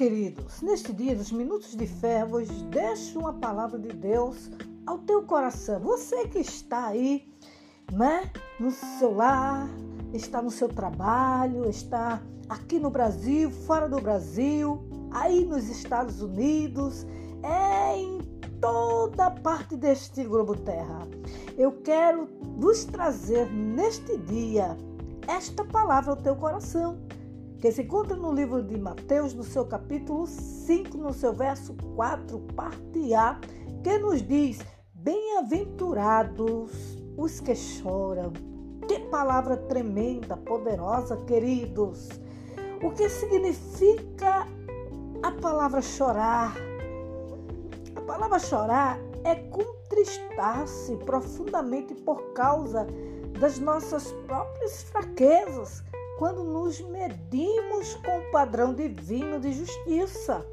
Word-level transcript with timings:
queridos, 0.00 0.62
neste 0.62 0.94
dia 0.94 1.14
dos 1.14 1.30
minutos 1.30 1.76
de 1.76 1.86
fé, 1.86 2.24
vos 2.24 2.48
deixo 2.70 3.18
uma 3.18 3.34
palavra 3.34 3.78
de 3.78 3.90
Deus 3.90 4.50
ao 4.86 4.96
teu 4.96 5.24
coração. 5.24 5.78
Você 5.80 6.26
que 6.26 6.38
está 6.38 6.86
aí, 6.86 7.30
né, 7.92 8.32
no 8.58 8.70
seu 8.70 9.14
lar, 9.14 9.68
está 10.14 10.40
no 10.40 10.50
seu 10.50 10.70
trabalho, 10.70 11.68
está 11.68 12.22
aqui 12.48 12.78
no 12.78 12.88
Brasil, 12.88 13.50
fora 13.50 13.90
do 13.90 14.00
Brasil, 14.00 14.82
aí 15.10 15.44
nos 15.44 15.68
Estados 15.68 16.22
Unidos, 16.22 17.06
é 17.42 17.98
em 17.98 18.20
toda 18.58 19.30
parte 19.30 19.76
deste 19.76 20.24
globo 20.24 20.56
terra. 20.56 21.06
Eu 21.58 21.72
quero 21.82 22.26
vos 22.56 22.86
trazer 22.86 23.52
neste 23.52 24.16
dia 24.16 24.78
esta 25.28 25.62
palavra 25.62 26.12
ao 26.12 26.16
teu 26.16 26.34
coração 26.36 26.98
que 27.60 27.70
se 27.70 27.82
encontra 27.82 28.16
no 28.16 28.32
livro 28.32 28.62
de 28.62 28.78
Mateus, 28.78 29.34
no 29.34 29.44
seu 29.44 29.66
capítulo 29.66 30.26
5, 30.26 30.96
no 30.96 31.12
seu 31.12 31.34
verso 31.34 31.76
4, 31.94 32.38
parte 32.56 33.12
A, 33.12 33.38
que 33.84 33.98
nos 33.98 34.26
diz: 34.26 34.60
Bem-aventurados 34.94 36.72
os 37.18 37.38
que 37.40 37.54
choram. 37.54 38.32
Que 38.88 38.98
palavra 39.10 39.58
tremenda, 39.58 40.38
poderosa, 40.38 41.18
queridos. 41.26 42.08
O 42.82 42.90
que 42.92 43.08
significa 43.10 44.46
a 45.22 45.32
palavra 45.32 45.82
chorar? 45.82 46.56
A 47.94 48.00
palavra 48.00 48.38
chorar 48.38 48.98
é 49.22 49.34
contristar-se 49.34 50.96
profundamente 51.04 51.94
por 51.94 52.32
causa 52.32 52.86
das 53.38 53.58
nossas 53.58 54.10
próprias 54.26 54.82
fraquezas 54.84 55.84
quando 56.20 56.44
nos 56.44 56.78
medimos 56.82 57.94
com 58.04 58.18
o 58.18 58.30
padrão 58.30 58.74
divino 58.74 59.40
de 59.40 59.54
justiça. 59.54 60.46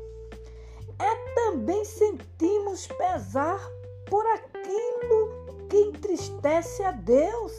É 0.98 1.34
também 1.36 1.84
sentimos 1.84 2.88
pesar 2.88 3.60
por 4.10 4.26
aquilo 4.28 5.68
que 5.68 5.76
entristece 5.76 6.82
a 6.84 6.92
Deus. 6.92 7.52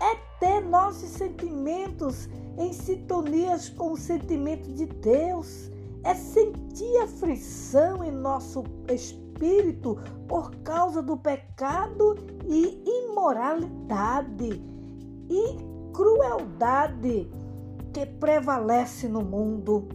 É 0.00 0.14
ter 0.40 0.62
nossos 0.62 1.10
sentimentos 1.10 2.26
em 2.56 2.72
sintonias 2.72 3.68
com 3.68 3.92
o 3.92 3.98
sentimento 3.98 4.72
de 4.72 4.86
Deus. 4.86 5.70
É 6.04 6.14
sentir 6.14 6.96
aflição 7.02 8.02
em 8.02 8.12
nosso 8.12 8.64
espírito 8.90 9.98
por 10.26 10.50
causa 10.62 11.02
do 11.02 11.18
pecado 11.18 12.16
e 12.46 12.82
imoralidade. 13.04 14.58
E 15.28 15.75
crueldade 15.96 17.26
que 17.90 18.04
prevalece 18.04 19.08
no 19.08 19.22
mundo. 19.22 19.88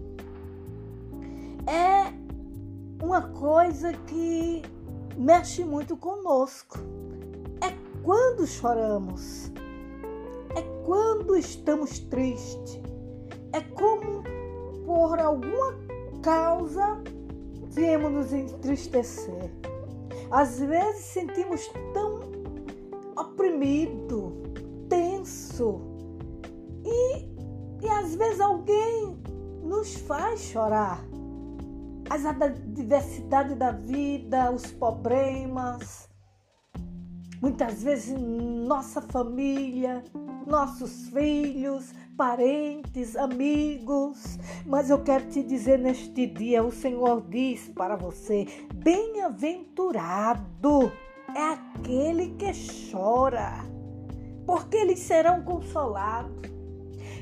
É 1.67 2.11
uma 3.03 3.21
coisa 3.21 3.94
que 3.94 4.63
mexe 5.16 5.63
muito 5.63 5.95
conosco. 5.95 6.79
É 7.61 7.72
quando 8.02 8.47
choramos. 8.47 9.52
É 10.55 10.61
quando 10.83 11.35
estamos 11.35 11.99
tristes. 11.99 12.81
É 13.53 13.61
como 13.61 14.23
por 14.83 15.19
alguma 15.19 15.77
causa 16.23 16.99
viemos 17.69 18.11
nos 18.11 18.33
entristecer. 18.33 19.52
Às 20.31 20.59
vezes 20.59 21.05
sentimos 21.05 21.72
tão 21.94 22.22
oprimido, 23.16 24.33
tenso, 24.89 25.91
e 27.81 27.89
às 27.89 28.15
vezes 28.15 28.39
alguém 28.39 29.19
nos 29.63 29.95
faz 29.95 30.41
chorar. 30.41 31.03
As 32.09 32.25
adversidades 32.25 33.57
da 33.57 33.72
vida, 33.72 34.51
os 34.51 34.72
problemas, 34.72 36.09
muitas 37.41 37.81
vezes 37.81 38.19
nossa 38.19 39.01
família, 39.01 40.03
nossos 40.45 41.09
filhos, 41.09 41.94
parentes, 42.17 43.16
amigos. 43.16 44.38
Mas 44.66 44.89
eu 44.89 45.01
quero 45.03 45.29
te 45.29 45.41
dizer 45.41 45.79
neste 45.79 46.27
dia: 46.27 46.61
o 46.63 46.72
Senhor 46.72 47.25
diz 47.29 47.69
para 47.69 47.95
você: 47.95 48.45
bem-aventurado 48.75 50.91
é 51.35 51.53
aquele 51.53 52.35
que 52.35 52.51
chora, 52.91 53.63
porque 54.45 54.77
eles 54.77 55.00
serão 55.00 55.44
consolados. 55.44 56.51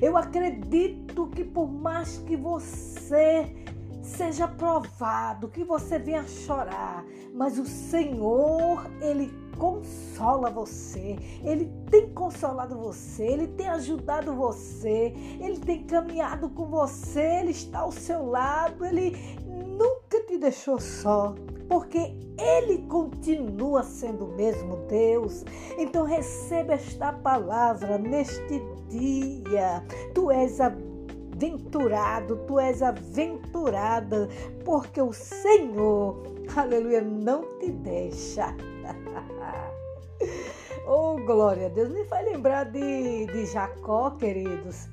Eu 0.02 0.16
acredito 0.16 1.28
que 1.28 1.44
por 1.44 1.70
mais 1.70 2.18
que 2.20 2.36
você 2.36 3.54
seja 4.02 4.48
provado, 4.48 5.50
que 5.50 5.64
você 5.64 6.00
venha 6.00 6.26
chorar, 6.28 7.06
mas 7.34 7.60
o 7.60 7.66
Senhor, 7.66 8.90
ele 9.02 9.32
consola 9.58 10.50
você, 10.50 11.18
ele 11.44 11.70
tem 11.92 12.10
consolado 12.14 12.78
você, 12.78 13.26
ele 13.26 13.48
tem 13.48 13.68
ajudado 13.68 14.34
você, 14.34 15.14
ele 15.40 15.60
tem 15.60 15.84
caminhado 15.86 16.50
com 16.50 16.66
você, 16.66 17.42
ele 17.42 17.52
está 17.52 17.80
ao 17.80 17.92
seu 17.92 18.26
lado, 18.26 18.86
ele 18.86 19.18
nunca 19.46 20.24
te 20.26 20.38
deixou 20.38 20.80
só 20.80 21.36
porque 21.70 22.16
Ele 22.38 22.80
continua 22.90 23.84
sendo 23.84 24.26
o 24.26 24.36
mesmo 24.36 24.76
Deus. 24.88 25.46
Então 25.78 26.04
receba 26.04 26.74
esta 26.74 27.14
palavra 27.14 27.98
neste 28.00 28.62
dia. 28.90 29.84
Tu 30.14 30.32
és 30.32 30.60
aventurado, 30.60 32.38
tu 32.48 32.60
és 32.60 32.82
aventurada, 32.82 34.28
porque 34.66 35.00
o 35.00 35.14
Senhor, 35.14 36.24
aleluia, 36.56 37.02
não 37.02 37.44
te 37.60 37.72
deixa. 37.72 38.56
oh, 40.88 41.18
glória 41.18 41.68
a 41.68 41.70
Deus. 41.70 41.90
Me 41.90 42.04
faz 42.06 42.26
lembrar 42.26 42.66
de, 42.66 43.28
de 43.28 43.46
Jacó, 43.46 44.12
queridos, 44.12 44.90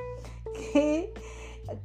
que 0.53 1.11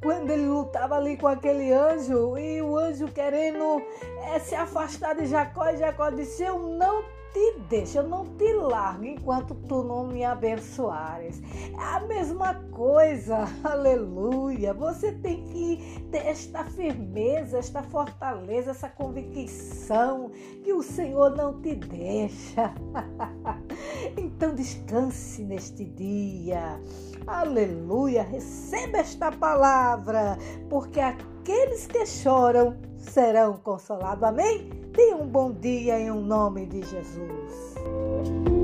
quando 0.00 0.30
ele 0.30 0.46
lutava 0.46 0.96
ali 0.96 1.16
com 1.16 1.26
aquele 1.26 1.72
anjo 1.72 2.38
e 2.38 2.62
o 2.62 2.76
anjo 2.76 3.08
querendo 3.08 3.82
é, 4.22 4.38
se 4.38 4.54
afastar 4.54 5.14
de 5.14 5.26
Jacó, 5.26 5.68
e 5.68 5.76
Jacó 5.76 6.10
disse: 6.10 6.42
Eu 6.42 6.58
não 6.58 7.02
te 7.32 7.58
deixo, 7.68 7.98
eu 7.98 8.08
não 8.08 8.26
te 8.36 8.52
largo 8.52 9.04
enquanto 9.04 9.54
tu 9.54 9.82
não 9.82 10.06
me 10.06 10.24
abençoares. 10.24 11.40
É 11.72 11.96
a 11.96 12.00
mesma 12.00 12.54
coisa, 12.70 13.48
aleluia. 13.64 14.74
Você 14.74 15.12
tem 15.12 15.42
que 15.46 16.06
ter 16.10 16.26
esta 16.26 16.64
firmeza, 16.64 17.58
esta 17.58 17.82
fortaleza, 17.82 18.70
essa 18.70 18.88
convicção 18.88 20.30
que 20.62 20.72
o 20.72 20.82
Senhor 20.82 21.34
não 21.34 21.60
te 21.60 21.74
deixa. 21.74 22.74
então 24.16 24.54
descanse 24.54 25.42
neste 25.42 25.84
dia. 25.84 26.78
Aleluia. 27.26 28.22
Receba 28.22 28.98
esta 28.98 29.32
palavra, 29.32 30.36
porque 30.68 31.00
aqueles 31.00 31.86
que 31.86 32.04
choram 32.04 32.91
serão 33.02 33.54
consolados. 33.58 34.22
Amém? 34.22 34.70
Tenha 34.92 35.16
um 35.16 35.26
bom 35.26 35.52
dia 35.52 35.98
em 35.98 36.10
um 36.10 36.20
nome 36.20 36.66
de 36.66 36.82
Jesus. 36.82 38.61